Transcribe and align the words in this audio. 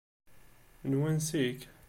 N 0.89 0.91
wansi-k? 0.99 1.59